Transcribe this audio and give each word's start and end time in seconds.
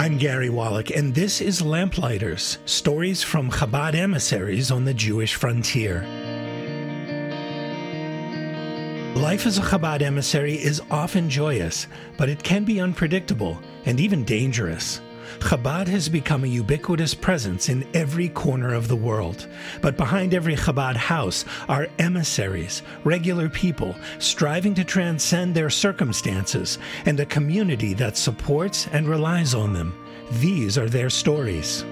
I'm 0.00 0.16
Gary 0.16 0.48
Wallach, 0.48 0.88
and 0.88 1.14
this 1.14 1.42
is 1.42 1.60
Lamplighters 1.60 2.56
Stories 2.64 3.22
from 3.22 3.50
Chabad 3.50 3.94
Emissaries 3.94 4.70
on 4.70 4.86
the 4.86 4.94
Jewish 4.94 5.34
Frontier. 5.34 6.00
Life 9.14 9.44
as 9.44 9.58
a 9.58 9.60
Chabad 9.60 10.00
emissary 10.00 10.54
is 10.54 10.80
often 10.90 11.28
joyous, 11.28 11.86
but 12.16 12.30
it 12.30 12.42
can 12.42 12.64
be 12.64 12.80
unpredictable 12.80 13.60
and 13.84 14.00
even 14.00 14.24
dangerous. 14.24 15.02
Chabad 15.38 15.86
has 15.88 16.08
become 16.08 16.44
a 16.44 16.48
ubiquitous 16.48 17.14
presence 17.14 17.68
in 17.68 17.86
every 17.94 18.28
corner 18.28 18.74
of 18.74 18.88
the 18.88 18.96
world. 18.96 19.46
But 19.80 19.96
behind 19.96 20.34
every 20.34 20.56
Chabad 20.56 20.96
house 20.96 21.44
are 21.68 21.88
emissaries, 21.98 22.82
regular 23.04 23.48
people 23.48 23.94
striving 24.18 24.74
to 24.74 24.84
transcend 24.84 25.54
their 25.54 25.70
circumstances, 25.70 26.78
and 27.06 27.18
a 27.20 27.26
community 27.26 27.94
that 27.94 28.16
supports 28.16 28.88
and 28.92 29.08
relies 29.08 29.54
on 29.54 29.72
them. 29.72 29.94
These 30.32 30.76
are 30.76 30.88
their 30.88 31.10
stories. 31.10 31.84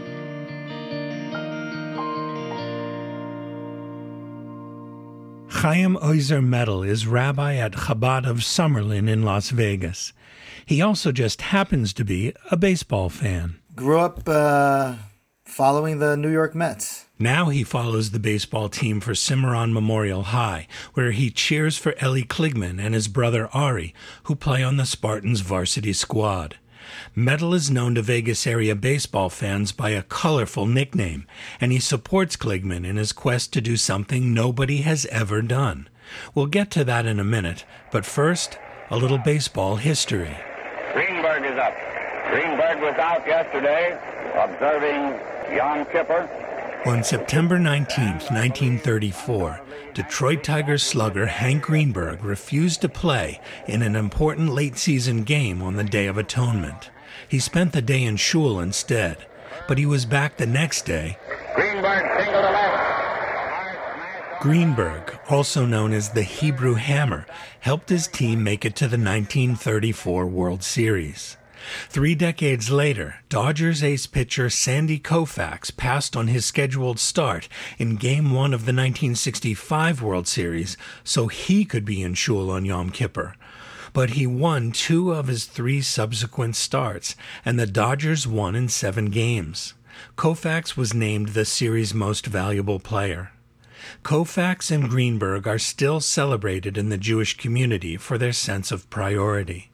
Chaim 5.50 5.96
Oizer 5.96 6.44
Metal 6.44 6.84
is 6.84 7.08
rabbi 7.08 7.56
at 7.56 7.72
Chabad 7.72 8.24
of 8.24 8.38
Summerlin 8.38 9.08
in 9.08 9.22
Las 9.22 9.50
Vegas. 9.50 10.12
He 10.68 10.82
also 10.82 11.12
just 11.12 11.40
happens 11.40 11.94
to 11.94 12.04
be 12.04 12.34
a 12.50 12.56
baseball 12.58 13.08
fan. 13.08 13.58
Grew 13.74 14.00
up 14.00 14.28
uh, 14.28 14.96
following 15.46 15.98
the 15.98 16.14
New 16.14 16.30
York 16.30 16.54
Mets. 16.54 17.06
Now 17.18 17.48
he 17.48 17.64
follows 17.64 18.10
the 18.10 18.18
baseball 18.18 18.68
team 18.68 19.00
for 19.00 19.14
Cimarron 19.14 19.72
Memorial 19.72 20.24
High, 20.24 20.68
where 20.92 21.12
he 21.12 21.30
cheers 21.30 21.78
for 21.78 21.94
Eli 22.02 22.20
Kligman 22.20 22.78
and 22.78 22.92
his 22.92 23.08
brother 23.08 23.48
Ari, 23.54 23.94
who 24.24 24.34
play 24.34 24.62
on 24.62 24.76
the 24.76 24.84
Spartans 24.84 25.40
varsity 25.40 25.94
squad. 25.94 26.58
Metal 27.14 27.54
is 27.54 27.70
known 27.70 27.94
to 27.94 28.02
Vegas 28.02 28.46
area 28.46 28.74
baseball 28.74 29.30
fans 29.30 29.72
by 29.72 29.88
a 29.88 30.02
colorful 30.02 30.66
nickname, 30.66 31.26
and 31.62 31.72
he 31.72 31.78
supports 31.78 32.36
Kligman 32.36 32.86
in 32.86 32.96
his 32.96 33.12
quest 33.12 33.54
to 33.54 33.62
do 33.62 33.78
something 33.78 34.34
nobody 34.34 34.82
has 34.82 35.06
ever 35.06 35.40
done. 35.40 35.88
We'll 36.34 36.44
get 36.44 36.70
to 36.72 36.84
that 36.84 37.06
in 37.06 37.18
a 37.18 37.24
minute, 37.24 37.64
but 37.90 38.04
first, 38.04 38.58
a 38.90 38.98
little 38.98 39.16
baseball 39.16 39.76
history. 39.76 40.36
Is 41.58 41.62
up. 41.64 41.74
Greenberg 42.30 42.80
was 42.80 42.94
out 42.98 43.26
yesterday 43.26 43.98
observing 44.36 45.56
Yom 45.56 45.84
Kippur. 45.86 46.30
On 46.86 47.02
September 47.02 47.58
19, 47.58 48.06
1934, 48.30 49.60
Detroit 49.92 50.44
Tigers 50.44 50.84
slugger 50.84 51.26
Hank 51.26 51.64
Greenberg 51.64 52.22
refused 52.22 52.80
to 52.82 52.88
play 52.88 53.40
in 53.66 53.82
an 53.82 53.96
important 53.96 54.50
late 54.50 54.78
season 54.78 55.24
game 55.24 55.60
on 55.60 55.74
the 55.74 55.82
Day 55.82 56.06
of 56.06 56.16
Atonement. 56.16 56.90
He 57.28 57.40
spent 57.40 57.72
the 57.72 57.82
day 57.82 58.04
in 58.04 58.18
shul 58.18 58.60
instead, 58.60 59.26
but 59.66 59.78
he 59.78 59.86
was 59.86 60.04
back 60.04 60.36
the 60.36 60.46
next 60.46 60.84
day. 60.84 61.18
Greenberg 61.56 62.20
single 62.20 62.42
to 62.42 62.50
left. 62.52 64.42
Greenberg, 64.42 65.18
also 65.28 65.66
known 65.66 65.92
as 65.92 66.10
the 66.10 66.22
Hebrew 66.22 66.74
Hammer, 66.74 67.26
helped 67.58 67.88
his 67.88 68.06
team 68.06 68.44
make 68.44 68.64
it 68.64 68.76
to 68.76 68.84
the 68.84 68.96
1934 68.96 70.24
World 70.24 70.62
Series. 70.62 71.36
Three 71.88 72.14
decades 72.14 72.70
later, 72.70 73.16
Dodgers 73.28 73.82
ace 73.82 74.06
pitcher 74.06 74.48
Sandy 74.48 74.98
Koufax 74.98 75.76
passed 75.76 76.16
on 76.16 76.28
his 76.28 76.46
scheduled 76.46 76.98
start 76.98 77.48
in 77.78 77.96
Game 77.96 78.32
1 78.32 78.54
of 78.54 78.60
the 78.60 78.72
1965 78.72 80.02
World 80.02 80.28
Series 80.28 80.76
so 81.04 81.26
he 81.26 81.64
could 81.64 81.84
be 81.84 82.02
in 82.02 82.14
Shul 82.14 82.50
on 82.50 82.64
Yom 82.64 82.90
Kippur. 82.90 83.34
But 83.92 84.10
he 84.10 84.26
won 84.26 84.72
two 84.72 85.12
of 85.12 85.26
his 85.26 85.46
three 85.46 85.80
subsequent 85.80 86.56
starts, 86.56 87.16
and 87.44 87.58
the 87.58 87.66
Dodgers 87.66 88.26
won 88.26 88.54
in 88.54 88.68
seven 88.68 89.06
games. 89.06 89.74
Koufax 90.16 90.76
was 90.76 90.94
named 90.94 91.30
the 91.30 91.44
series' 91.44 91.94
most 91.94 92.26
valuable 92.26 92.78
player. 92.78 93.32
Koufax 94.04 94.70
and 94.70 94.88
Greenberg 94.88 95.46
are 95.46 95.58
still 95.58 96.00
celebrated 96.00 96.76
in 96.76 96.88
the 96.88 96.98
Jewish 96.98 97.36
community 97.36 97.96
for 97.96 98.18
their 98.18 98.32
sense 98.32 98.70
of 98.70 98.88
priority. 98.90 99.70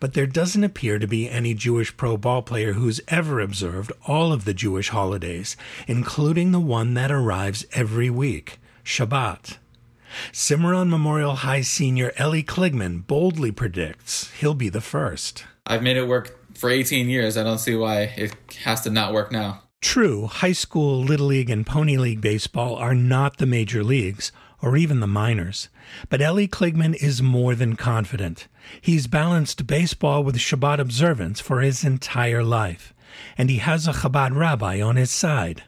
But 0.00 0.14
there 0.14 0.26
doesn't 0.26 0.64
appear 0.64 0.98
to 0.98 1.06
be 1.06 1.28
any 1.28 1.54
Jewish 1.54 1.96
pro 1.96 2.16
ball 2.16 2.42
player 2.42 2.74
who's 2.74 3.00
ever 3.08 3.40
observed 3.40 3.92
all 4.06 4.32
of 4.32 4.44
the 4.44 4.54
Jewish 4.54 4.90
holidays, 4.90 5.56
including 5.86 6.52
the 6.52 6.60
one 6.60 6.94
that 6.94 7.10
arrives 7.10 7.66
every 7.72 8.10
week, 8.10 8.60
Shabbat. 8.84 9.58
Cimarron 10.32 10.88
Memorial 10.88 11.36
High 11.36 11.60
senior 11.60 12.12
Eli 12.18 12.42
Kligman 12.42 13.06
boldly 13.06 13.52
predicts 13.52 14.30
he'll 14.32 14.54
be 14.54 14.68
the 14.68 14.80
first. 14.80 15.44
I've 15.66 15.82
made 15.82 15.96
it 15.96 16.08
work 16.08 16.38
for 16.54 16.70
18 16.70 17.08
years. 17.08 17.36
I 17.36 17.44
don't 17.44 17.58
see 17.58 17.76
why 17.76 18.02
it 18.16 18.34
has 18.64 18.80
to 18.82 18.90
not 18.90 19.12
work 19.12 19.30
now. 19.30 19.62
True, 19.80 20.26
high 20.26 20.52
school, 20.52 21.00
Little 21.00 21.26
League, 21.26 21.50
and 21.50 21.64
Pony 21.64 21.96
League 21.96 22.20
baseball 22.20 22.74
are 22.74 22.94
not 22.94 23.36
the 23.36 23.46
major 23.46 23.84
leagues, 23.84 24.32
or 24.60 24.76
even 24.76 25.00
the 25.00 25.06
minors. 25.06 25.68
But 26.08 26.20
Eli 26.20 26.46
Kligman 26.46 26.94
is 26.94 27.22
more 27.22 27.54
than 27.54 27.76
confident. 27.76 28.48
He's 28.80 29.06
balanced 29.06 29.66
baseball 29.66 30.22
with 30.24 30.36
Shabbat 30.36 30.78
observance 30.78 31.40
for 31.40 31.60
his 31.60 31.84
entire 31.84 32.42
life, 32.42 32.92
and 33.36 33.50
he 33.50 33.58
has 33.58 33.86
a 33.86 33.92
Chabad 33.92 34.34
rabbi 34.34 34.80
on 34.80 34.96
his 34.96 35.10
side. 35.10 35.64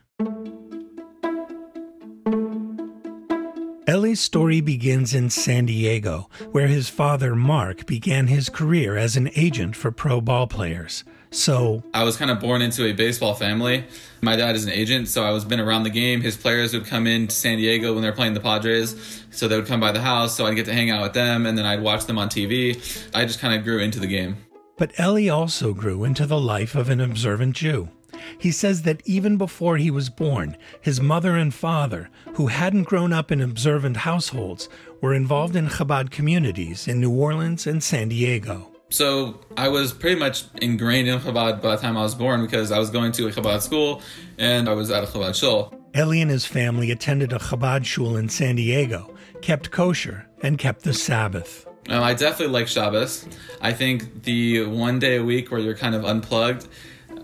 Eli's 3.90 4.20
story 4.20 4.60
begins 4.60 5.14
in 5.14 5.30
San 5.30 5.66
Diego, 5.66 6.30
where 6.52 6.68
his 6.68 6.88
father, 6.88 7.34
Mark, 7.34 7.86
began 7.86 8.28
his 8.28 8.48
career 8.48 8.96
as 8.96 9.16
an 9.16 9.30
agent 9.34 9.74
for 9.74 9.90
pro 9.90 10.20
ball 10.20 10.46
players. 10.46 11.02
So 11.32 11.82
I 11.92 12.04
was 12.04 12.16
kind 12.16 12.30
of 12.30 12.38
born 12.38 12.62
into 12.62 12.84
a 12.86 12.92
baseball 12.92 13.34
family. 13.34 13.84
My 14.20 14.36
dad 14.36 14.54
is 14.54 14.64
an 14.64 14.70
agent, 14.70 15.08
so 15.08 15.24
I 15.24 15.32
was 15.32 15.44
been 15.44 15.58
around 15.58 15.82
the 15.82 15.90
game. 15.90 16.20
His 16.20 16.36
players 16.36 16.72
would 16.72 16.86
come 16.86 17.08
in 17.08 17.26
to 17.26 17.34
San 17.34 17.58
Diego 17.58 17.92
when 17.92 18.00
they're 18.00 18.12
playing 18.12 18.34
the 18.34 18.40
Padres, 18.40 19.24
so 19.32 19.48
they 19.48 19.56
would 19.56 19.66
come 19.66 19.80
by 19.80 19.90
the 19.90 20.00
house, 20.00 20.36
so 20.36 20.46
I'd 20.46 20.54
get 20.54 20.66
to 20.66 20.72
hang 20.72 20.90
out 20.90 21.02
with 21.02 21.14
them, 21.14 21.44
and 21.44 21.58
then 21.58 21.66
I'd 21.66 21.82
watch 21.82 22.04
them 22.04 22.16
on 22.16 22.28
TV. 22.28 22.80
I 23.12 23.24
just 23.24 23.40
kind 23.40 23.58
of 23.58 23.64
grew 23.64 23.80
into 23.80 23.98
the 23.98 24.06
game. 24.06 24.36
But 24.78 24.92
Ellie 24.98 25.28
also 25.28 25.74
grew 25.74 26.04
into 26.04 26.26
the 26.26 26.40
life 26.40 26.76
of 26.76 26.90
an 26.90 27.00
observant 27.00 27.56
Jew. 27.56 27.88
He 28.38 28.50
says 28.50 28.82
that 28.82 29.02
even 29.04 29.36
before 29.36 29.76
he 29.76 29.90
was 29.90 30.10
born, 30.10 30.56
his 30.80 31.00
mother 31.00 31.36
and 31.36 31.52
father, 31.52 32.10
who 32.34 32.48
hadn't 32.48 32.84
grown 32.84 33.12
up 33.12 33.30
in 33.30 33.40
observant 33.40 33.98
households, 33.98 34.68
were 35.00 35.14
involved 35.14 35.56
in 35.56 35.68
Chabad 35.68 36.10
communities 36.10 36.86
in 36.88 37.00
New 37.00 37.10
Orleans 37.10 37.66
and 37.66 37.82
San 37.82 38.08
Diego. 38.08 38.70
So 38.90 39.40
I 39.56 39.68
was 39.68 39.92
pretty 39.92 40.18
much 40.18 40.44
ingrained 40.60 41.08
in 41.08 41.20
Chabad 41.20 41.62
by 41.62 41.76
the 41.76 41.82
time 41.82 41.96
I 41.96 42.02
was 42.02 42.14
born 42.14 42.42
because 42.42 42.72
I 42.72 42.78
was 42.78 42.90
going 42.90 43.12
to 43.12 43.28
a 43.28 43.30
Chabad 43.30 43.62
school 43.62 44.02
and 44.36 44.68
I 44.68 44.74
was 44.74 44.90
at 44.90 45.04
a 45.04 45.06
Chabad 45.06 45.34
shul. 45.34 45.72
Eli 45.96 46.16
and 46.16 46.30
his 46.30 46.44
family 46.44 46.90
attended 46.90 47.32
a 47.32 47.38
Chabad 47.38 47.84
shul 47.84 48.16
in 48.16 48.28
San 48.28 48.56
Diego, 48.56 49.14
kept 49.42 49.70
kosher, 49.70 50.26
and 50.42 50.58
kept 50.58 50.82
the 50.82 50.92
Sabbath. 50.92 51.66
Um, 51.88 52.02
I 52.02 52.14
definitely 52.14 52.52
like 52.52 52.68
Shabbos. 52.68 53.26
I 53.60 53.72
think 53.72 54.22
the 54.24 54.66
one 54.66 54.98
day 54.98 55.16
a 55.16 55.24
week 55.24 55.50
where 55.50 55.60
you're 55.60 55.76
kind 55.76 55.94
of 55.94 56.04
unplugged 56.04 56.68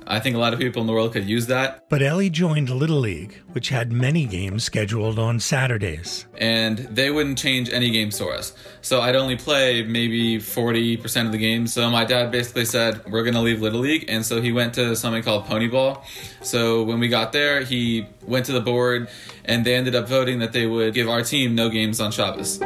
I 0.08 0.20
think 0.20 0.36
a 0.36 0.38
lot 0.38 0.52
of 0.52 0.60
people 0.60 0.80
in 0.80 0.86
the 0.86 0.92
world 0.92 1.12
could 1.12 1.28
use 1.28 1.46
that. 1.46 1.88
But 1.88 2.00
Ellie 2.00 2.30
joined 2.30 2.70
Little 2.70 3.00
League, 3.00 3.34
which 3.52 3.70
had 3.70 3.90
many 3.90 4.24
games 4.24 4.62
scheduled 4.62 5.18
on 5.18 5.40
Saturdays. 5.40 6.26
And 6.38 6.78
they 6.78 7.10
wouldn't 7.10 7.38
change 7.38 7.70
any 7.70 7.90
games 7.90 8.18
for 8.18 8.32
us. 8.32 8.52
So 8.82 9.00
I'd 9.00 9.16
only 9.16 9.36
play 9.36 9.82
maybe 9.82 10.38
40% 10.38 11.26
of 11.26 11.32
the 11.32 11.38
games. 11.38 11.72
So 11.72 11.90
my 11.90 12.04
dad 12.04 12.30
basically 12.30 12.66
said, 12.66 13.04
We're 13.10 13.24
going 13.24 13.34
to 13.34 13.40
leave 13.40 13.60
Little 13.60 13.80
League. 13.80 14.04
And 14.08 14.24
so 14.24 14.40
he 14.40 14.52
went 14.52 14.74
to 14.74 14.94
something 14.94 15.24
called 15.24 15.46
Pony 15.46 15.66
Ball. 15.66 16.04
So 16.40 16.84
when 16.84 17.00
we 17.00 17.08
got 17.08 17.32
there, 17.32 17.62
he 17.62 18.06
went 18.22 18.46
to 18.46 18.52
the 18.52 18.60
board 18.60 19.08
and 19.44 19.64
they 19.64 19.74
ended 19.74 19.96
up 19.96 20.08
voting 20.08 20.38
that 20.38 20.52
they 20.52 20.66
would 20.66 20.94
give 20.94 21.08
our 21.08 21.22
team 21.22 21.54
no 21.54 21.68
games 21.68 22.00
on 22.00 22.12
Shabbos. 22.12 22.60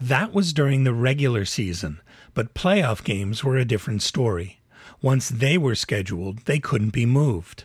That 0.00 0.32
was 0.32 0.52
during 0.52 0.84
the 0.84 0.94
regular 0.94 1.44
season, 1.44 2.00
but 2.32 2.54
playoff 2.54 3.04
games 3.04 3.44
were 3.44 3.58
a 3.58 3.64
different 3.64 4.02
story. 4.02 4.57
Once 5.00 5.28
they 5.28 5.56
were 5.56 5.74
scheduled, 5.74 6.38
they 6.40 6.58
couldn't 6.58 6.90
be 6.90 7.06
moved. 7.06 7.64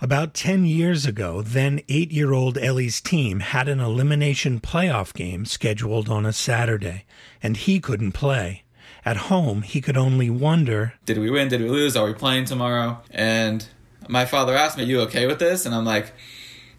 About 0.00 0.34
10 0.34 0.66
years 0.66 1.06
ago, 1.06 1.40
then 1.40 1.80
eight 1.88 2.12
year 2.12 2.32
old 2.32 2.58
Ellie's 2.58 3.00
team 3.00 3.40
had 3.40 3.68
an 3.68 3.80
elimination 3.80 4.60
playoff 4.60 5.14
game 5.14 5.46
scheduled 5.46 6.08
on 6.10 6.26
a 6.26 6.32
Saturday, 6.32 7.04
and 7.42 7.56
he 7.56 7.80
couldn't 7.80 8.12
play. 8.12 8.64
At 9.04 9.16
home, 9.16 9.62
he 9.62 9.80
could 9.80 9.96
only 9.96 10.30
wonder 10.30 10.94
Did 11.06 11.18
we 11.18 11.30
win? 11.30 11.48
Did 11.48 11.60
we 11.60 11.68
lose? 11.68 11.96
Are 11.96 12.06
we 12.06 12.14
playing 12.14 12.44
tomorrow? 12.44 13.00
And 13.10 13.66
my 14.08 14.26
father 14.26 14.54
asked 14.54 14.76
me, 14.76 14.84
You 14.84 15.00
okay 15.02 15.26
with 15.26 15.38
this? 15.38 15.66
And 15.66 15.74
I'm 15.74 15.84
like, 15.84 16.12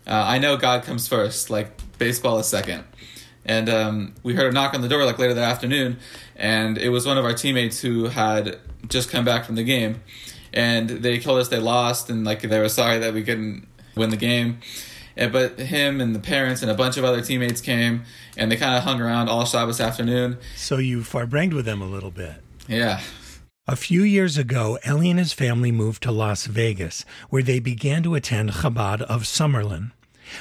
uh, 0.08 0.24
I 0.26 0.38
know 0.38 0.56
God 0.56 0.84
comes 0.84 1.08
first. 1.08 1.50
Like, 1.50 1.72
baseball 1.98 2.40
is 2.40 2.48
second. 2.48 2.84
And 3.46 3.70
um, 3.70 4.14
we 4.24 4.36
heard 4.36 4.48
a 4.48 4.52
knock 4.54 4.74
on 4.74 4.82
the 4.82 4.88
door 4.88 5.04
like 5.04 5.20
later 5.20 5.34
that 5.34 5.52
afternoon, 5.52 5.98
and 6.38 6.78
it 6.78 6.90
was 6.90 7.06
one 7.06 7.18
of 7.18 7.26
our 7.26 7.34
teammates 7.34 7.82
who 7.82 8.06
had 8.06 8.58
just 8.94 9.10
come 9.10 9.26
back 9.26 9.44
from 9.44 9.56
the 9.56 9.64
game, 9.64 10.02
and 10.54 10.90
they 10.90 11.20
told 11.20 11.40
us 11.40 11.50
they 11.50 11.60
lost 11.60 12.10
and 12.10 12.24
like 12.24 12.42
they 12.42 12.60
were 12.60 12.70
sorry 12.70 13.00
that 13.00 13.14
we 13.14 13.24
couldn't 13.24 13.68
win 13.96 14.10
the 14.10 14.18
game. 14.18 14.60
And, 15.16 15.32
but 15.32 15.60
him 15.60 16.02
and 16.02 16.16
the 16.16 16.20
parents 16.20 16.62
and 16.64 16.72
a 16.72 16.74
bunch 16.74 16.98
of 16.98 17.04
other 17.04 17.22
teammates 17.22 17.62
came, 17.62 18.04
and 18.38 18.50
they 18.52 18.56
kind 18.56 18.76
of 18.76 18.84
hung 18.84 19.00
around 19.02 19.30
all 19.30 19.46
Shabbos 19.46 19.80
afternoon. 19.82 20.38
So 20.56 20.78
you 20.78 21.02
farbranged 21.02 21.54
with 21.54 21.66
them 21.66 21.82
a 21.82 21.86
little 21.86 22.10
bit. 22.12 22.36
Yeah, 22.68 23.02
A 23.68 23.76
few 23.76 24.04
years 24.04 24.38
ago, 24.38 24.80
Ellie 24.84 25.10
and 25.10 25.20
his 25.20 25.34
family 25.34 25.72
moved 25.72 26.02
to 26.04 26.12
Las 26.12 26.46
Vegas, 26.48 27.06
where 27.30 27.44
they 27.44 27.60
began 27.60 28.02
to 28.04 28.16
attend 28.16 28.52
Chabad 28.52 29.02
of 29.02 29.24
Summerlin. 29.24 29.92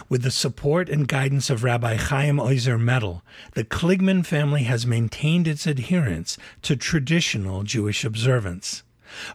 With 0.08 0.23
the 0.23 0.31
support 0.31 0.88
and 0.88 1.08
guidance 1.08 1.50
of 1.50 1.64
Rabbi 1.64 1.96
Chaim 1.96 2.38
Ozer 2.38 2.79
Metal, 2.79 3.23
the 3.55 3.64
Kligman 3.64 4.25
family 4.25 4.62
has 4.64 4.87
maintained 4.87 5.49
its 5.49 5.67
adherence 5.67 6.38
to 6.62 6.76
traditional 6.76 7.62
Jewish 7.62 8.05
observance. 8.05 8.82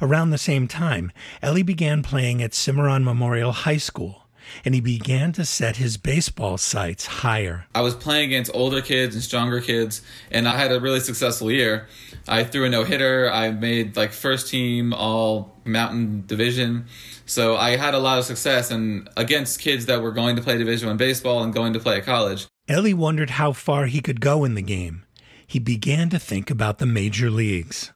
Around 0.01 0.31
the 0.31 0.37
same 0.37 0.67
time, 0.67 1.11
Eli 1.43 1.61
began 1.61 2.01
playing 2.01 2.41
at 2.41 2.53
Cimarron 2.53 3.03
Memorial 3.03 3.51
High 3.51 3.77
School, 3.77 4.27
and 4.65 4.73
he 4.73 4.81
began 4.81 5.33
to 5.33 5.45
set 5.45 5.75
his 5.75 5.97
baseball 5.97 6.57
sights 6.57 7.05
higher. 7.05 7.65
I 7.75 7.81
was 7.81 7.95
playing 7.95 8.29
against 8.29 8.51
older 8.53 8.81
kids 8.81 9.13
and 9.13 9.23
stronger 9.23 9.61
kids, 9.61 10.01
and 10.31 10.47
I 10.47 10.57
had 10.57 10.71
a 10.71 10.79
really 10.79 10.99
successful 10.99 11.51
year. 11.51 11.87
I 12.27 12.43
threw 12.43 12.65
a 12.65 12.69
no 12.69 12.83
hitter. 12.83 13.29
I 13.31 13.51
made 13.51 13.95
like 13.95 14.11
first 14.11 14.47
team 14.47 14.93
all 14.93 15.55
mountain 15.65 16.23
division. 16.25 16.85
So 17.27 17.57
I 17.57 17.75
had 17.75 17.93
a 17.93 17.99
lot 17.99 18.17
of 18.17 18.23
success 18.23 18.71
and 18.71 19.09
against 19.17 19.59
kids 19.59 19.85
that 19.87 20.01
were 20.01 20.13
going 20.13 20.37
to 20.37 20.41
play 20.41 20.57
division 20.57 20.87
one 20.87 20.95
baseball 20.95 21.43
and 21.43 21.53
going 21.53 21.73
to 21.73 21.79
play 21.79 21.97
at 21.97 22.05
college. 22.05 22.47
Ellie 22.69 22.93
wondered 22.93 23.31
how 23.31 23.51
far 23.51 23.87
he 23.87 23.99
could 23.99 24.21
go 24.21 24.45
in 24.45 24.55
the 24.55 24.61
game. 24.61 25.03
He 25.45 25.59
began 25.59 26.09
to 26.09 26.19
think 26.19 26.49
about 26.49 26.77
the 26.77 26.85
major 26.85 27.29
leagues. 27.29 27.91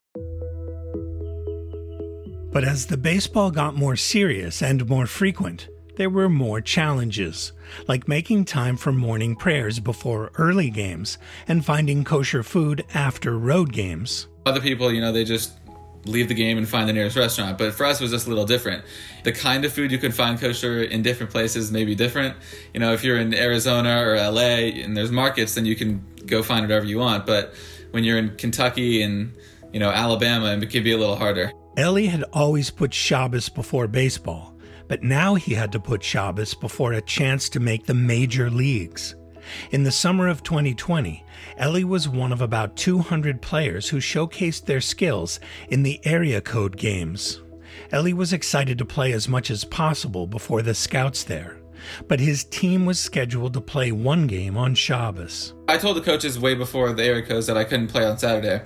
But 2.52 2.64
as 2.64 2.86
the 2.86 2.98
baseball 2.98 3.50
got 3.50 3.74
more 3.74 3.96
serious 3.96 4.62
and 4.62 4.86
more 4.86 5.06
frequent, 5.06 5.68
there 5.96 6.10
were 6.10 6.28
more 6.28 6.60
challenges, 6.60 7.52
like 7.88 8.06
making 8.06 8.44
time 8.44 8.76
for 8.76 8.92
morning 8.92 9.34
prayers 9.34 9.80
before 9.80 10.30
early 10.36 10.68
games 10.68 11.16
and 11.48 11.64
finding 11.64 12.04
kosher 12.04 12.42
food 12.42 12.84
after 12.92 13.38
road 13.38 13.72
games. 13.72 14.28
Other 14.44 14.60
people, 14.60 14.92
you 14.92 15.00
know, 15.00 15.12
they 15.12 15.24
just 15.24 15.52
leave 16.04 16.28
the 16.28 16.34
game 16.34 16.58
and 16.58 16.68
find 16.68 16.88
the 16.88 16.92
nearest 16.92 17.16
restaurant. 17.16 17.58
But 17.58 17.74
for 17.74 17.84
us, 17.84 18.00
it 18.00 18.04
was 18.04 18.10
just 18.10 18.26
a 18.26 18.28
little 18.28 18.44
different. 18.44 18.84
The 19.24 19.32
kind 19.32 19.64
of 19.64 19.72
food 19.72 19.92
you 19.92 19.98
can 19.98 20.12
find 20.12 20.40
kosher 20.40 20.82
in 20.82 21.02
different 21.02 21.32
places 21.32 21.70
may 21.70 21.84
be 21.84 21.94
different. 21.94 22.36
You 22.74 22.80
know, 22.80 22.92
if 22.92 23.04
you're 23.04 23.18
in 23.18 23.34
Arizona 23.34 24.02
or 24.02 24.16
LA 24.16 24.72
and 24.82 24.96
there's 24.96 25.12
markets, 25.12 25.54
then 25.54 25.66
you 25.66 25.76
can 25.76 26.04
go 26.26 26.42
find 26.42 26.62
whatever 26.62 26.86
you 26.86 26.98
want. 26.98 27.26
But 27.26 27.54
when 27.92 28.04
you're 28.04 28.18
in 28.18 28.36
Kentucky 28.36 29.02
and, 29.02 29.32
you 29.72 29.80
know, 29.80 29.90
Alabama, 29.90 30.56
it 30.56 30.70
can 30.70 30.82
be 30.82 30.92
a 30.92 30.98
little 30.98 31.16
harder. 31.16 31.52
Ellie 31.76 32.06
had 32.06 32.24
always 32.32 32.70
put 32.70 32.92
Shabbos 32.92 33.48
before 33.48 33.86
baseball, 33.86 34.54
but 34.88 35.02
now 35.02 35.36
he 35.36 35.54
had 35.54 35.72
to 35.72 35.80
put 35.80 36.02
Shabbos 36.02 36.54
before 36.54 36.92
a 36.92 37.00
chance 37.00 37.48
to 37.50 37.60
make 37.60 37.86
the 37.86 37.94
major 37.94 38.50
leagues. 38.50 39.14
In 39.70 39.82
the 39.82 39.90
summer 39.90 40.28
of 40.28 40.42
2020, 40.42 41.24
Ellie 41.56 41.84
was 41.84 42.08
one 42.08 42.32
of 42.32 42.40
about 42.40 42.76
200 42.76 43.42
players 43.42 43.88
who 43.88 43.98
showcased 43.98 44.64
their 44.64 44.80
skills 44.80 45.40
in 45.68 45.82
the 45.82 46.00
area 46.04 46.40
code 46.40 46.76
games. 46.76 47.40
Ellie 47.90 48.12
was 48.12 48.32
excited 48.32 48.78
to 48.78 48.84
play 48.84 49.12
as 49.12 49.28
much 49.28 49.50
as 49.50 49.64
possible 49.64 50.26
before 50.26 50.62
the 50.62 50.74
scouts 50.74 51.24
there, 51.24 51.60
but 52.08 52.20
his 52.20 52.44
team 52.44 52.86
was 52.86 53.00
scheduled 53.00 53.54
to 53.54 53.60
play 53.60 53.92
one 53.92 54.26
game 54.26 54.56
on 54.56 54.74
Shabbos. 54.74 55.54
I 55.68 55.78
told 55.78 55.96
the 55.96 56.02
coaches 56.02 56.38
way 56.38 56.54
before 56.54 56.92
the 56.92 57.04
area 57.04 57.24
codes 57.24 57.46
that 57.46 57.56
I 57.56 57.64
couldn't 57.64 57.88
play 57.88 58.04
on 58.04 58.18
Saturday. 58.18 58.64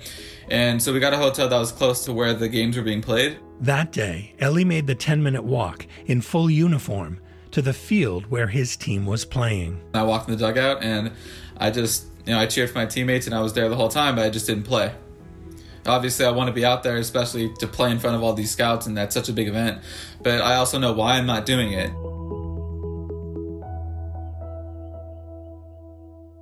And 0.50 0.82
so 0.82 0.92
we 0.92 1.00
got 1.00 1.12
a 1.12 1.18
hotel 1.18 1.48
that 1.48 1.58
was 1.58 1.72
close 1.72 2.04
to 2.04 2.12
where 2.12 2.34
the 2.34 2.48
games 2.48 2.76
were 2.76 2.82
being 2.82 3.02
played. 3.02 3.38
That 3.60 3.90
day, 3.90 4.34
Ellie 4.38 4.64
made 4.64 4.86
the 4.86 4.94
10 4.94 5.22
minute 5.22 5.42
walk 5.42 5.86
in 6.06 6.20
full 6.20 6.50
uniform 6.50 7.20
to 7.56 7.62
the 7.62 7.72
field 7.72 8.26
where 8.26 8.48
his 8.48 8.76
team 8.76 9.06
was 9.06 9.24
playing. 9.24 9.80
I 9.94 10.02
walked 10.02 10.28
in 10.28 10.36
the 10.36 10.38
dugout 10.38 10.82
and 10.82 11.10
I 11.56 11.70
just, 11.70 12.04
you 12.26 12.34
know, 12.34 12.38
I 12.38 12.44
cheered 12.44 12.68
for 12.68 12.76
my 12.76 12.84
teammates 12.84 13.24
and 13.24 13.34
I 13.34 13.40
was 13.40 13.54
there 13.54 13.70
the 13.70 13.76
whole 13.76 13.88
time, 13.88 14.16
but 14.16 14.26
I 14.26 14.28
just 14.28 14.46
didn't 14.46 14.64
play. 14.64 14.92
Obviously, 15.86 16.26
I 16.26 16.32
want 16.32 16.48
to 16.48 16.52
be 16.52 16.66
out 16.66 16.82
there, 16.82 16.98
especially 16.98 17.50
to 17.60 17.66
play 17.66 17.90
in 17.90 17.98
front 17.98 18.14
of 18.14 18.22
all 18.22 18.34
these 18.34 18.50
scouts, 18.50 18.86
and 18.86 18.94
that's 18.94 19.14
such 19.14 19.30
a 19.30 19.32
big 19.32 19.48
event. 19.48 19.80
But 20.22 20.42
I 20.42 20.56
also 20.56 20.78
know 20.78 20.92
why 20.92 21.12
I'm 21.12 21.24
not 21.24 21.46
doing 21.46 21.72
it. 21.72 21.88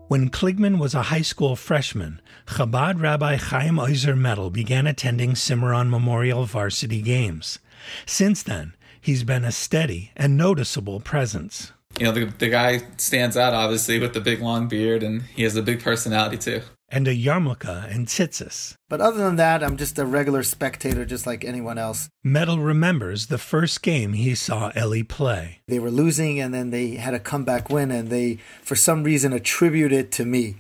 When 0.09 0.31
Kligman 0.31 0.81
was 0.81 0.95
a 0.95 1.03
high 1.03 1.23
school 1.23 1.55
freshman, 1.55 2.21
Chabad 2.49 3.01
Rabbi 3.01 3.37
Chaim 3.37 3.79
Ozer 3.79 4.17
Metal 4.17 4.51
began 4.51 4.89
attending 4.89 5.37
Cimarron 5.37 5.91
Memorial 5.91 6.45
varsity 6.45 7.03
games. 7.03 7.61
Since 8.05 8.43
then, 8.43 8.75
he's 9.05 9.23
been 9.23 9.45
a 9.45 9.53
steady 9.53 10.11
and 10.17 10.37
noticeable 10.37 10.99
presence. 10.99 11.73
You 11.99 12.07
know, 12.07 12.13
the, 12.13 12.25
the 12.25 12.49
guy 12.49 12.83
stands 12.97 13.37
out 13.37 13.53
obviously 13.53 14.01
with 14.01 14.15
the 14.15 14.21
big 14.21 14.41
long 14.41 14.67
beard, 14.67 15.03
and 15.03 15.23
he 15.23 15.43
has 15.43 15.55
a 15.57 15.63
big 15.63 15.83
personality 15.83 16.39
too. 16.39 16.63
And 16.89 17.07
a 17.07 17.15
yarmulke 17.15 17.93
and 17.93 18.07
tzitzis. 18.07 18.77
But 18.89 19.01
other 19.01 19.19
than 19.19 19.37
that, 19.37 19.63
I'm 19.63 19.77
just 19.77 19.99
a 19.99 20.07
regular 20.07 20.43
spectator, 20.43 21.05
just 21.05 21.27
like 21.27 21.45
anyone 21.45 21.77
else. 21.77 22.09
Metal 22.23 22.59
remembers 22.59 23.27
the 23.27 23.39
first 23.39 23.83
game 23.83 24.13
he 24.13 24.35
saw 24.35 24.71
Ellie 24.75 25.03
play. 25.03 25.61
They 25.69 25.79
were 25.79 25.91
losing, 25.91 26.41
and 26.41 26.55
then 26.55 26.71
they 26.71 26.97
had 26.97 27.15
a 27.15 27.21
comeback 27.21 27.69
win, 27.69 27.91
and 27.91 28.09
they, 28.09 28.39
for 28.63 28.77
some 28.77 29.03
reason, 29.03 29.33
attribute 29.33 29.93
it 29.93 30.13
to 30.13 30.25
me. 30.25 30.57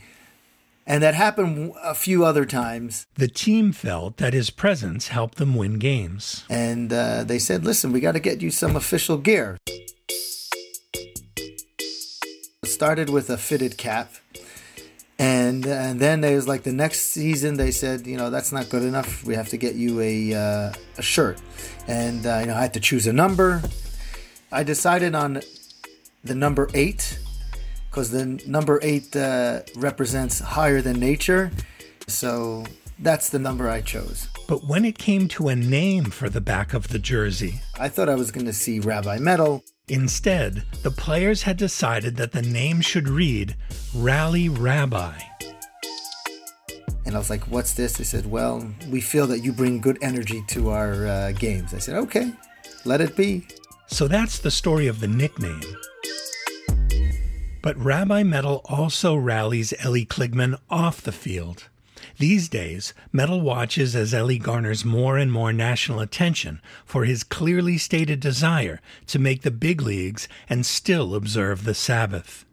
And 0.86 1.02
that 1.02 1.14
happened 1.14 1.72
a 1.82 1.94
few 1.94 2.25
other 2.25 2.44
times. 2.44 3.06
The 3.14 3.28
team 3.28 3.72
felt 3.72 4.19
that 4.19 4.34
his 4.34 4.50
presence 4.50 5.08
helped 5.08 5.38
them 5.38 5.54
win 5.54 5.78
games. 5.78 6.44
And 6.50 6.92
uh, 6.92 7.25
they 7.25 7.38
said, 7.38 7.64
listen, 7.64 7.90
we 7.90 8.00
got 8.00 8.12
to 8.12 8.20
get 8.20 8.42
you 8.42 8.50
some 8.50 8.76
official 8.76 9.16
gear. 9.16 9.56
It 12.62 12.66
started 12.66 13.08
with 13.08 13.31
a 13.31 13.38
fitted 13.38 13.78
cap. 13.78 14.12
And, 15.19 15.64
and 15.64 16.00
then 16.00 16.20
there 16.20 16.34
was 16.34 16.46
like 16.48 16.64
the 16.64 16.72
next 16.72 17.00
season, 17.00 17.56
they 17.56 17.70
said, 17.70 18.06
you 18.06 18.19
know, 18.19 18.28
that's 18.28 18.52
not 18.52 18.69
good 18.69 18.82
enough. 18.82 19.25
We 19.25 19.34
have 19.36 19.48
to 19.50 19.56
get 19.56 19.76
you 19.76 20.00
a, 20.00 20.34
uh, 20.34 20.72
a 20.98 21.02
shirt. 21.02 21.40
And, 21.86 22.26
uh, 22.26 22.38
you 22.40 22.46
know, 22.46 22.56
I 22.56 22.60
had 22.62 22.75
to 22.75 22.81
choose 22.81 23.06
a 23.06 23.12
number. 23.12 23.62
I 24.52 24.64
decided 24.64 25.14
on 25.14 25.40
the 26.22 26.34
number 26.34 26.69
eight 26.75 27.19
because 27.94 28.11
the 28.11 28.43
number 28.44 28.81
eight 28.82 29.14
uh, 29.14 29.61
represents 29.76 30.41
higher 30.41 30.82
than 30.82 30.99
nature. 30.99 31.52
So 32.08 32.64
that's 32.99 33.29
the 33.29 33.38
number 33.38 33.70
I 33.70 33.82
chose. 33.82 34.26
But 34.49 34.67
when 34.67 34.85
it 34.85 34.99
came 34.99 35.29
to 35.29 35.46
a 35.46 35.55
name 35.55 36.06
for 36.06 36.29
the 36.29 36.41
back 36.41 36.75
of 36.75 36.88
the 36.88 36.99
jersey, 36.99 37.61
I 37.79 37.88
thought 37.88 38.08
I 38.08 38.17
was 38.17 38.32
going 38.32 38.46
to 38.46 38.52
see 38.52 38.81
Rabbi 38.81 39.19
Metal. 39.19 39.62
Instead, 39.87 40.64
the 40.82 40.91
players 40.91 41.43
had 41.44 41.56
decided 41.56 42.17
that 42.17 42.32
the 42.32 42.43
name 42.43 42.81
should 42.81 43.08
read 43.08 43.55
Rally 43.94 44.49
Rabbi. 44.49 45.14
And 47.06 47.14
I 47.14 47.19
was 47.19 47.31
like, 47.31 47.44
what's 47.44 47.75
this? 47.75 47.93
They 47.93 48.02
said, 48.02 48.26
well, 48.26 48.69
we 48.91 49.00
feel 49.00 49.29
that 49.29 49.38
you 49.38 49.52
bring 49.52 49.81
good 49.81 49.99
energy 50.02 50.43
to 50.48 50.70
our 50.70 51.06
uh, 51.06 51.32
games. 51.32 51.72
I 51.72 51.79
said, 51.79 51.94
okay, 51.94 52.32
let 52.84 53.01
it 53.01 53.15
be. 53.15 53.46
So 53.86 54.08
that's 54.08 54.41
the 54.41 54.51
story 54.51 54.89
of 54.89 54.98
the 54.98 55.06
nickname. 55.06 55.63
But 57.65 57.83
Rabbi 57.83 58.25
Metal 58.25 58.61
also 58.67 59.17
rallies 59.17 59.73
Ellie 59.79 60.05
Kligman 60.05 60.59
off 60.69 61.01
the 61.01 61.13
field. 61.13 61.71
These 62.19 62.51
days, 62.51 62.93
Metal 63.11 63.41
watches 63.41 63.97
as 63.97 64.13
Ellie 64.13 64.39
garners 64.39 64.85
more 64.85 65.17
and 65.17 65.33
more 65.33 65.51
national 65.51 66.01
attention 66.01 66.61
for 66.85 67.06
his 67.06 67.25
clearly 67.25 67.79
stated 67.79 68.21
desire 68.21 68.83
to 69.06 69.19
make 69.19 69.41
the 69.41 69.51
big 69.51 69.81
leagues 69.81 70.29
and 70.47 70.67
still 70.67 71.15
observe 71.15 71.65
the 71.65 71.73
Sabbath. 71.73 72.44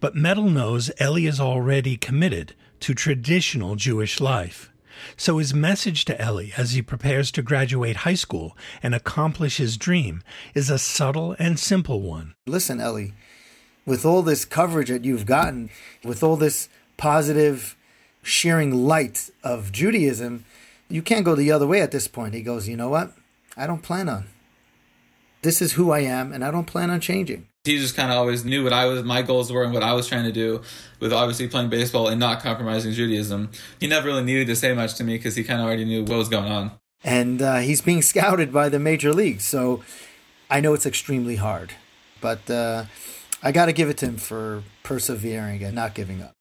But 0.00 0.14
Metal 0.14 0.48
knows 0.48 0.90
Ellie 0.96 1.26
is 1.26 1.38
already 1.38 1.98
committed 1.98 2.54
to 2.80 2.94
traditional 2.94 3.76
Jewish 3.76 4.18
life. 4.18 4.72
So 5.14 5.36
his 5.36 5.52
message 5.52 6.06
to 6.06 6.18
Ellie 6.18 6.54
as 6.56 6.72
he 6.72 6.80
prepares 6.80 7.30
to 7.32 7.42
graduate 7.42 7.96
high 7.96 8.14
school 8.14 8.56
and 8.82 8.94
accomplish 8.94 9.58
his 9.58 9.76
dream 9.76 10.22
is 10.54 10.70
a 10.70 10.78
subtle 10.78 11.36
and 11.38 11.58
simple 11.58 12.00
one. 12.00 12.34
Listen, 12.46 12.80
Ellie, 12.80 13.12
with 13.86 14.04
all 14.04 14.22
this 14.22 14.44
coverage 14.44 14.88
that 14.88 15.04
you've 15.04 15.26
gotten, 15.26 15.70
with 16.04 16.22
all 16.22 16.36
this 16.36 16.68
positive 16.96 17.76
sharing 18.22 18.72
light 18.72 19.30
of 19.42 19.72
Judaism, 19.72 20.44
you 20.88 21.02
can't 21.02 21.24
go 21.24 21.34
the 21.34 21.50
other 21.50 21.66
way 21.66 21.80
at 21.80 21.90
this 21.90 22.08
point. 22.08 22.34
He 22.34 22.42
goes, 22.42 22.68
You 22.68 22.76
know 22.76 22.88
what? 22.88 23.12
I 23.56 23.66
don't 23.66 23.82
plan 23.82 24.08
on. 24.08 24.26
This 25.42 25.60
is 25.60 25.74
who 25.74 25.90
I 25.90 26.00
am, 26.00 26.32
and 26.32 26.42
I 26.42 26.50
don't 26.50 26.66
plan 26.66 26.90
on 26.90 27.00
changing. 27.00 27.48
He 27.64 27.78
just 27.78 27.96
kind 27.96 28.10
of 28.10 28.16
always 28.16 28.44
knew 28.44 28.64
what 28.64 28.72
I 28.72 28.86
was, 28.86 29.04
my 29.04 29.22
goals 29.22 29.52
were, 29.52 29.62
and 29.62 29.72
what 29.72 29.82
I 29.82 29.92
was 29.92 30.06
trying 30.06 30.24
to 30.24 30.32
do 30.32 30.62
with 31.00 31.12
obviously 31.12 31.48
playing 31.48 31.70
baseball 31.70 32.08
and 32.08 32.18
not 32.18 32.42
compromising 32.42 32.92
Judaism. 32.92 33.50
He 33.80 33.86
never 33.86 34.06
really 34.06 34.22
needed 34.22 34.46
to 34.48 34.56
say 34.56 34.74
much 34.74 34.94
to 34.96 35.04
me 35.04 35.16
because 35.16 35.36
he 35.36 35.44
kind 35.44 35.60
of 35.60 35.66
already 35.66 35.84
knew 35.84 36.02
what 36.02 36.16
was 36.16 36.28
going 36.28 36.50
on. 36.50 36.72
And 37.02 37.42
uh, 37.42 37.58
he's 37.58 37.82
being 37.82 38.00
scouted 38.00 38.52
by 38.52 38.70
the 38.70 38.78
major 38.78 39.12
leagues, 39.12 39.44
so 39.44 39.82
I 40.50 40.60
know 40.60 40.72
it's 40.72 40.86
extremely 40.86 41.36
hard. 41.36 41.74
But 42.20 42.48
uh, 42.50 42.84
I 43.44 43.52
got 43.52 43.66
to 43.66 43.72
give 43.72 43.88
it 43.88 43.98
to 43.98 44.06
him 44.06 44.16
for 44.16 44.64
persevering 44.82 45.62
and 45.62 45.74
not 45.74 45.94
giving 45.94 46.22
up. 46.22 46.34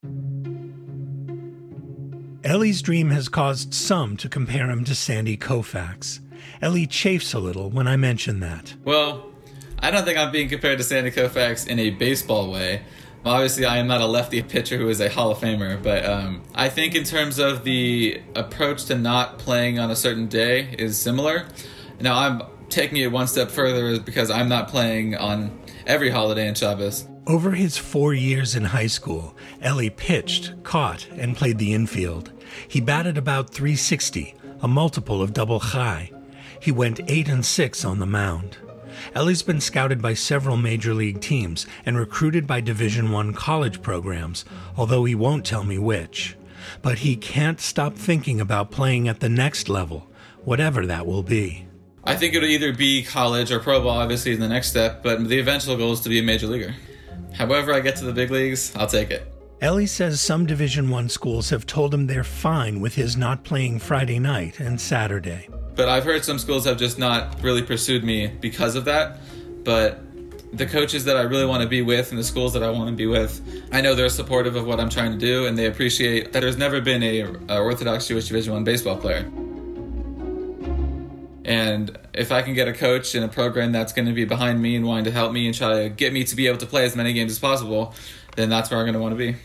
Ellie's 2.43 2.81
dream 2.81 3.12
has 3.12 3.29
caused 3.29 3.74
some 3.74 4.17
to 4.17 4.27
compare 4.27 4.69
him 4.69 4.83
to 4.86 4.95
Sandy 4.95 5.38
Koufax. 5.38 6.19
Ellie 6.62 6.88
chafes 6.88 7.33
a 7.33 7.39
little 7.39 7.69
when 7.69 7.88
I 7.88 7.95
mention 7.95 8.39
that. 8.39 8.74
Well, 8.83 9.29
I 9.79 9.91
don't 9.91 10.03
think 10.03 10.17
I'm 10.17 10.31
being 10.31 10.50
compared 10.50 10.79
to 10.79 10.83
Sandy 10.83 11.12
Koufax 11.12 11.67
in 11.67 11.77
a 11.77 11.91
baseball 11.91 12.51
way, 12.51 12.81
Obviously, 13.25 13.65
I 13.65 13.77
am 13.77 13.88
not 13.88 14.01
a 14.01 14.05
lefty 14.05 14.41
pitcher 14.41 14.77
who 14.77 14.89
is 14.89 15.00
a 15.00 15.10
Hall 15.10 15.31
of 15.31 15.38
Famer, 15.38 15.81
but 15.81 16.05
um, 16.05 16.43
I 16.53 16.67
think 16.67 16.93
in 16.93 17.05
terms 17.05 17.39
of 17.39 17.63
the 17.63 18.22
approach 18.36 18.86
to 18.86 18.98
not 18.98 19.39
playing 19.39 19.79
on 19.79 19.89
a 19.89 19.95
certain 19.95 20.27
day 20.27 20.75
is 20.77 21.00
similar. 21.00 21.48
Now, 22.01 22.19
I'm 22.19 22.41
taking 22.67 22.98
it 22.98 23.12
one 23.13 23.27
step 23.27 23.50
further 23.50 23.98
because 24.01 24.29
I'm 24.29 24.50
not 24.50 24.67
playing 24.67 25.15
on 25.15 25.57
every 25.85 26.09
holiday 26.09 26.47
in 26.47 26.55
Shabbos. 26.55 27.07
Over 27.25 27.51
his 27.51 27.77
four 27.77 28.13
years 28.13 28.55
in 28.55 28.65
high 28.65 28.87
school, 28.87 29.35
Ellie 29.61 29.89
pitched, 29.89 30.53
caught, 30.63 31.07
and 31.11 31.37
played 31.37 31.57
the 31.57 31.73
infield. 31.73 32.31
He 32.67 32.81
batted 32.81 33.17
about 33.17 33.49
360, 33.49 34.35
a 34.61 34.67
multiple 34.67 35.21
of 35.21 35.33
double 35.33 35.59
high. 35.59 36.11
He 36.59 36.71
went 36.71 36.99
8 37.07 37.29
and 37.29 37.45
6 37.45 37.85
on 37.85 37.99
the 37.99 38.05
mound. 38.05 38.57
Ellie's 39.15 39.43
been 39.43 39.61
scouted 39.61 40.01
by 40.01 40.13
several 40.13 40.57
major 40.57 40.93
league 40.93 41.21
teams 41.21 41.65
and 41.85 41.97
recruited 41.97 42.47
by 42.47 42.61
Division 42.61 43.11
1 43.11 43.33
college 43.33 43.81
programs, 43.81 44.45
although 44.77 45.03
he 45.05 45.15
won't 45.15 45.45
tell 45.45 45.63
me 45.63 45.77
which. 45.77 46.35
But 46.81 46.99
he 46.99 47.15
can't 47.15 47.59
stop 47.59 47.95
thinking 47.95 48.39
about 48.39 48.71
playing 48.71 49.07
at 49.07 49.19
the 49.19 49.29
next 49.29 49.69
level, 49.69 50.07
whatever 50.43 50.85
that 50.85 51.05
will 51.05 51.23
be. 51.23 51.67
I 52.05 52.15
think 52.15 52.33
it'll 52.33 52.50
either 52.50 52.74
be 52.74 53.03
college 53.03 53.51
or 53.51 53.60
pro 53.60 53.81
ball, 53.81 53.98
obviously, 53.98 54.33
in 54.33 54.41
the 54.41 54.48
next 54.50 54.69
step, 54.69 55.03
but 55.03 55.27
the 55.27 55.39
eventual 55.39 55.77
goal 55.77 55.93
is 55.93 56.01
to 56.01 56.10
be 56.10 56.19
a 56.19 56.24
major 56.24 56.48
leaguer. 56.48 56.75
However 57.33 57.74
I 57.74 57.79
get 57.79 57.95
to 57.98 58.05
the 58.05 58.12
big 58.12 58.29
leagues, 58.29 58.75
I'll 58.75 58.88
take 58.88 59.10
it. 59.10 59.33
Ellie 59.62 59.86
says 59.86 60.19
some 60.19 60.45
Division 60.45 60.89
1 60.89 61.07
schools 61.07 61.50
have 61.50 61.65
told 61.65 61.93
him 61.93 62.07
they're 62.07 62.25
fine 62.25 62.81
with 62.81 62.95
his 62.95 63.15
not 63.15 63.45
playing 63.45 63.79
Friday 63.79 64.19
night 64.19 64.60
and 64.60 64.79
Saturday. 64.79 65.48
But 65.75 65.88
I've 65.88 66.03
heard 66.03 66.25
some 66.25 66.38
schools 66.38 66.65
have 66.65 66.77
just 66.77 67.00
not 67.00 67.41
really 67.41 67.62
pursued 67.62 68.03
me 68.03 68.27
because 68.27 68.75
of 68.75 68.83
that. 68.86 69.19
But 69.63 70.01
the 70.51 70.65
coaches 70.65 71.05
that 71.05 71.15
I 71.15 71.22
really 71.22 71.45
want 71.45 71.63
to 71.63 71.69
be 71.69 71.81
with 71.81 72.12
and 72.12 72.19
the 72.19 72.24
schools 72.25 72.51
that 72.51 72.62
I 72.63 72.69
want 72.69 72.89
to 72.89 72.95
be 72.95 73.07
with, 73.07 73.41
I 73.72 73.79
know 73.79 73.95
they're 73.95 74.10
supportive 74.10 74.57
of 74.57 74.67
what 74.67 74.81
I'm 74.81 74.89
trying 74.89 75.13
to 75.13 75.17
do, 75.17 75.48
and 75.48 75.57
they 75.57 75.67
appreciate 75.67 76.33
that 76.33 76.41
there's 76.41 76.57
never 76.57 76.81
been 76.81 77.01
a, 77.01 77.22
a 77.48 77.62
Orthodox 77.62 78.07
Jewish 78.07 78.27
Division 78.27 78.51
One 78.51 78.65
baseball 78.65 78.98
player. 78.98 79.31
And 81.53 82.00
if 82.15 82.31
I 82.31 82.41
can 82.41 82.55
get 82.55 82.67
a 82.67 82.74
coach 82.74 83.13
in 83.13 83.22
a 83.22 83.27
program 83.27 83.72
that's 83.72 83.93
going 83.93 84.07
to 84.07 84.12
be 84.12 84.25
behind 84.25 84.60
me 84.60 84.75
and 84.75 84.88
wanting 84.88 85.05
to 85.05 85.12
help 85.12 85.31
me 85.31 85.45
and 85.45 85.53
try 85.55 85.83
to 85.83 85.89
get 85.89 86.12
me 86.12 86.24
to 86.24 86.36
be 86.36 86.48
able 86.48 86.57
to 86.57 86.65
play 86.65 86.83
as 86.83 86.95
many 86.95 87.13
games 87.13 87.31
as 87.31 87.38
possible, 87.38 87.93
then 88.36 88.50
that's 88.50 88.72
where 88.72 88.79
I'm 88.79 88.86
going 88.86 88.95
to 88.95 89.00
want 89.00 89.13
to 89.13 89.17
be. 89.17 89.36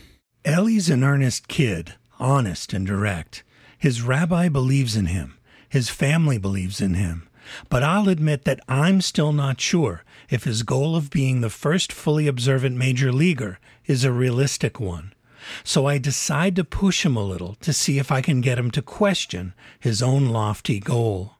Ellie's 0.43 0.89
an 0.89 1.05
earnest 1.05 1.49
kid, 1.49 1.97
honest 2.19 2.73
and 2.73 2.87
direct. 2.87 3.45
His 3.77 4.01
rabbi 4.01 4.49
believes 4.49 4.97
in 4.97 5.05
him. 5.07 5.37
His 5.69 5.91
family 5.91 6.39
believes 6.39 6.81
in 6.81 6.95
him. 6.95 7.29
But 7.69 7.83
I'll 7.83 8.09
admit 8.09 8.47
that 8.47 8.61
I'm 8.67 9.03
still 9.03 9.35
not 9.35 9.61
sure 9.61 10.03
if 10.31 10.45
his 10.45 10.63
goal 10.63 10.97
of 10.97 11.11
being 11.11 11.43
the 11.43 11.51
first 11.51 11.93
fully 11.93 12.27
observant 12.27 12.75
major 12.75 13.13
leaguer 13.13 13.59
is 13.85 14.03
a 14.03 14.13
realistic 14.13 14.81
one. 14.81 15.13
So 15.63 15.85
I 15.85 15.99
decide 15.99 16.57
to 16.57 16.65
push 16.65 17.05
him 17.05 17.17
a 17.17 17.23
little 17.23 17.55
to 17.57 17.75
see 17.75 17.99
if 17.99 18.11
I 18.11 18.23
can 18.23 18.41
get 18.41 18.59
him 18.59 18.71
to 18.71 18.81
question 18.81 19.53
his 19.79 20.03
own 20.03 20.31
lofty 20.31 20.81
goal. 20.81 21.38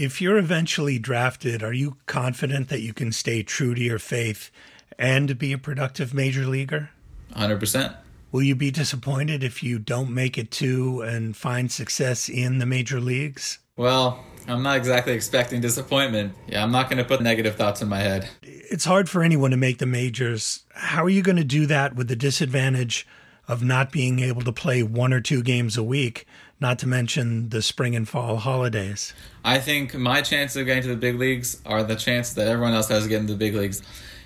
If 0.00 0.22
you're 0.22 0.38
eventually 0.38 0.98
drafted, 0.98 1.62
are 1.62 1.74
you 1.74 1.98
confident 2.06 2.70
that 2.70 2.80
you 2.80 2.94
can 2.94 3.12
stay 3.12 3.42
true 3.42 3.74
to 3.74 3.82
your 3.82 3.98
faith 3.98 4.50
and 4.98 5.38
be 5.38 5.52
a 5.52 5.58
productive 5.58 6.14
major 6.14 6.46
leaguer? 6.46 6.88
100%. 7.36 7.94
Will 8.32 8.42
you 8.42 8.54
be 8.54 8.70
disappointed 8.70 9.44
if 9.44 9.62
you 9.62 9.78
don't 9.78 10.08
make 10.08 10.38
it 10.38 10.50
to 10.52 11.02
and 11.02 11.36
find 11.36 11.70
success 11.70 12.30
in 12.30 12.56
the 12.56 12.64
major 12.64 12.98
leagues? 12.98 13.58
Well, 13.76 14.24
I'm 14.48 14.62
not 14.62 14.78
exactly 14.78 15.12
expecting 15.12 15.60
disappointment. 15.60 16.32
Yeah, 16.48 16.62
I'm 16.62 16.72
not 16.72 16.88
going 16.88 16.96
to 16.96 17.04
put 17.04 17.20
negative 17.20 17.56
thoughts 17.56 17.82
in 17.82 17.88
my 17.90 17.98
head. 17.98 18.26
It's 18.40 18.86
hard 18.86 19.10
for 19.10 19.22
anyone 19.22 19.50
to 19.50 19.58
make 19.58 19.80
the 19.80 19.86
majors. 19.86 20.64
How 20.72 21.04
are 21.04 21.10
you 21.10 21.20
going 21.20 21.36
to 21.36 21.44
do 21.44 21.66
that 21.66 21.94
with 21.94 22.08
the 22.08 22.16
disadvantage 22.16 23.06
of 23.46 23.62
not 23.62 23.92
being 23.92 24.20
able 24.20 24.42
to 24.42 24.52
play 24.52 24.82
one 24.82 25.12
or 25.12 25.20
two 25.20 25.42
games 25.42 25.76
a 25.76 25.82
week, 25.82 26.24
not 26.60 26.78
to 26.80 26.86
mention 26.86 27.48
the 27.48 27.62
spring 27.62 27.96
and 27.96 28.08
fall 28.08 28.36
holidays? 28.36 29.14
I 29.44 29.58
think 29.58 29.94
my 29.94 30.22
chances 30.22 30.56
of 30.56 30.66
getting 30.66 30.82
to 30.82 30.88
the 30.88 30.96
big 30.96 31.18
leagues 31.18 31.60
are 31.64 31.82
the 31.82 31.96
chances 31.96 32.34
that 32.34 32.46
everyone 32.48 32.74
else 32.74 32.88
has 32.88 33.04
of 33.04 33.08
getting 33.08 33.26
to 33.26 33.32
the 33.32 33.38
big 33.38 33.54
leagues. 33.54 33.82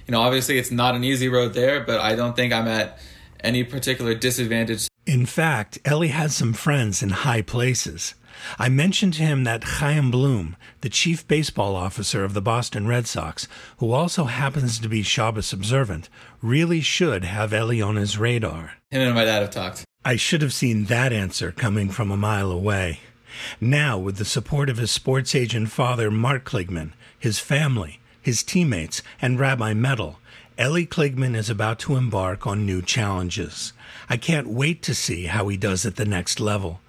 You 0.07 0.13
know, 0.13 0.21
obviously 0.21 0.59
it's 0.59 0.71
not 0.71 0.95
an 0.95 1.05
easy 1.05 1.29
road 1.29 1.55
there, 1.55 1.81
but 1.81 2.01
I 2.01 2.15
don't 2.15 2.37
think 2.37 2.53
I'm 2.53 2.69
at 2.69 2.99
any 3.41 3.65
particular 3.65 4.15
disadvantage. 4.15 4.89
In 5.07 5.27
fact, 5.27 5.79
Ellie 5.85 6.09
has 6.09 6.35
some 6.35 6.53
friends 6.53 7.03
in 7.03 7.11
high 7.11 7.43
places. 7.43 8.15
I 8.59 8.69
mentioned 8.69 9.15
to 9.15 9.23
him 9.23 9.45
that 9.45 9.65
Chaim 9.65 10.11
Bloom, 10.11 10.57
the 10.81 10.89
chief 10.89 11.27
baseball 11.29 11.77
officer 11.77 12.25
of 12.25 12.35
the 12.35 12.43
Boston 12.43 12.87
Red 12.87 13.07
Sox, 13.07 13.47
who 13.79 13.93
also 13.93 14.25
happens 14.25 14.79
to 14.79 14.89
be 14.89 15.03
Shabbos 15.03 15.53
observant, 15.53 16.09
really 16.43 16.81
should 16.81 17.25
have 17.25 17.53
Ellie 17.53 17.81
on 17.81 17.97
his 17.97 18.19
radar. 18.19 18.73
Him 18.91 19.03
and 19.03 19.15
my 19.15 19.25
dad 19.25 19.43
have 19.43 19.51
talked. 19.51 19.85
I 20.07 20.17
should 20.17 20.43
have 20.43 20.53
seen 20.53 20.85
that 20.85 21.15
answer 21.15 21.51
coming 21.51 21.89
from 21.89 22.11
a 22.11 22.17
mile 22.17 22.51
away. 22.51 23.01
Now, 23.59 23.97
with 23.97 24.19
the 24.19 24.27
support 24.27 24.69
of 24.69 24.77
his 24.77 24.91
sports 24.91 25.35
agent 25.35 25.71
father, 25.71 26.11
Mark 26.11 26.45
Kligman, 26.45 26.93
his 27.19 27.39
family, 27.39 28.01
his 28.21 28.43
teammates, 28.43 29.03
and 29.23 29.41
Rabbi 29.41 29.73
Metal, 29.73 30.19
Ellie 30.59 30.87
Kligman 30.87 31.35
is 31.35 31.49
about 31.49 31.79
to 31.81 31.97
embark 31.97 32.47
on 32.47 32.67
new 32.67 32.83
challenges. 32.83 33.73
I 34.11 34.19
can't 34.19 34.47
wait 34.47 34.83
to 34.83 34.95
see 34.95 35.25
how 35.25 35.49
he 35.49 35.57
does 35.57 35.87
at 35.87 35.97
the 35.97 36.05
next 36.05 36.39
level. 36.39 36.81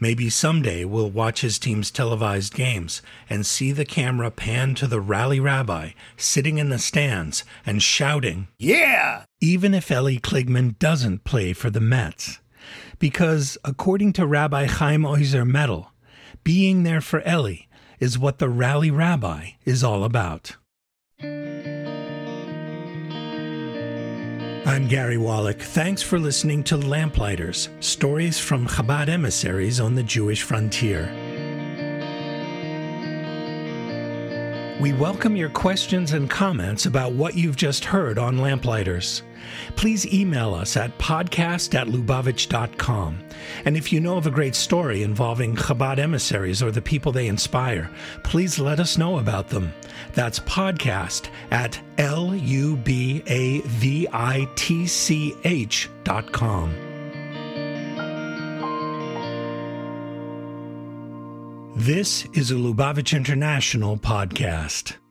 Maybe 0.00 0.30
someday 0.30 0.86
we'll 0.86 1.10
watch 1.10 1.42
his 1.42 1.58
team's 1.58 1.90
televised 1.90 2.54
games 2.54 3.02
and 3.28 3.44
see 3.44 3.72
the 3.72 3.84
camera 3.84 4.30
pan 4.30 4.74
to 4.76 4.86
the 4.86 5.00
rally 5.00 5.40
rabbi 5.40 5.90
sitting 6.16 6.56
in 6.56 6.70
the 6.70 6.78
stands 6.78 7.44
and 7.66 7.82
shouting, 7.82 8.48
Yeah! 8.58 9.24
even 9.40 9.74
if 9.74 9.90
Ellie 9.90 10.18
Kligman 10.18 10.78
doesn't 10.78 11.24
play 11.24 11.52
for 11.52 11.68
the 11.68 11.80
Mets. 11.80 12.38
Because, 12.98 13.58
according 13.64 14.12
to 14.14 14.26
Rabbi 14.26 14.66
Chaim 14.66 15.02
Oizer 15.02 15.46
Metal, 15.46 15.92
being 16.44 16.82
there 16.82 17.00
for 17.00 17.20
Ellie 17.22 17.68
is 18.00 18.18
what 18.18 18.38
the 18.38 18.48
rally 18.48 18.90
rabbi 18.90 19.50
is 19.64 19.84
all 19.84 20.04
about. 20.04 20.56
I'm 24.64 24.88
Gary 24.88 25.18
Wallach. 25.18 25.60
Thanks 25.60 26.02
for 26.02 26.18
listening 26.18 26.64
to 26.64 26.76
Lamplighters 26.76 27.68
Stories 27.80 28.38
from 28.38 28.66
Chabad 28.66 29.08
Emissaries 29.08 29.80
on 29.80 29.94
the 29.94 30.02
Jewish 30.02 30.42
Frontier. 30.42 31.21
We 34.82 34.92
welcome 34.92 35.36
your 35.36 35.48
questions 35.48 36.12
and 36.12 36.28
comments 36.28 36.86
about 36.86 37.12
what 37.12 37.36
you've 37.36 37.54
just 37.54 37.84
heard 37.84 38.18
on 38.18 38.38
Lamplighters. 38.38 39.22
Please 39.76 40.12
email 40.12 40.54
us 40.54 40.76
at 40.76 40.98
podcast 40.98 41.76
at 41.76 41.86
lubavitch.com. 41.86 43.20
And 43.64 43.76
if 43.76 43.92
you 43.92 44.00
know 44.00 44.16
of 44.16 44.26
a 44.26 44.30
great 44.32 44.56
story 44.56 45.04
involving 45.04 45.54
Chabad 45.54 46.00
emissaries 46.00 46.64
or 46.64 46.72
the 46.72 46.82
people 46.82 47.12
they 47.12 47.28
inspire, 47.28 47.88
please 48.24 48.58
let 48.58 48.80
us 48.80 48.98
know 48.98 49.20
about 49.20 49.48
them. 49.48 49.72
That's 50.14 50.40
podcast 50.40 51.28
at 51.52 51.80
L 51.98 52.34
U 52.34 52.76
B 52.76 53.22
A 53.28 53.60
V 53.60 54.08
I 54.12 54.48
T 54.56 54.88
C 54.88 55.32
H 55.44 55.88
dot 56.02 56.32
com. 56.32 56.74
This 61.82 62.26
is 62.32 62.52
a 62.52 62.54
Lubavitch 62.54 63.16
International 63.16 63.96
podcast. 63.96 65.01